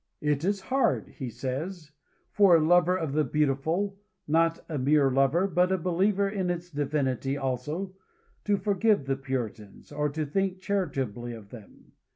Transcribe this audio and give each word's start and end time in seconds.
"It 0.21 0.43
is 0.43 0.61
hard," 0.61 1.09
he 1.09 1.29
says, 1.29 1.91
"for 2.31 2.55
a 2.55 2.59
lover 2.59 2.97
of 2.97 3.13
the 3.13 3.23
beautiful 3.23 3.99
not 4.27 4.65
a 4.67 4.79
mere 4.79 5.11
lover, 5.11 5.45
but 5.47 5.71
a 5.71 5.77
believer 5.77 6.27
in 6.27 6.49
its 6.49 6.71
divinity 6.71 7.37
also 7.37 7.93
to 8.45 8.57
forgive 8.57 9.05
the 9.05 9.15
Puritans, 9.15 9.91
or 9.91 10.09
to 10.09 10.25
think 10.25 10.57
charitably 10.57 11.33
of 11.33 11.49
them. 11.51 11.91